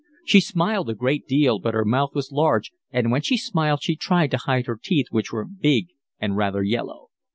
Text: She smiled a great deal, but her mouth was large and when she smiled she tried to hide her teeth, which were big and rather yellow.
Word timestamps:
She 0.25 0.39
smiled 0.41 0.89
a 0.89 0.95
great 0.95 1.27
deal, 1.27 1.59
but 1.59 1.75
her 1.75 1.85
mouth 1.85 2.15
was 2.15 2.31
large 2.31 2.71
and 2.89 3.11
when 3.11 3.21
she 3.21 3.37
smiled 3.37 3.83
she 3.83 3.95
tried 3.95 4.31
to 4.31 4.37
hide 4.37 4.65
her 4.65 4.79
teeth, 4.83 5.05
which 5.11 5.31
were 5.31 5.45
big 5.45 5.89
and 6.19 6.35
rather 6.35 6.63
yellow. 6.63 7.09